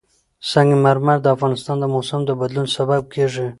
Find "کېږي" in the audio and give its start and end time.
3.13-3.47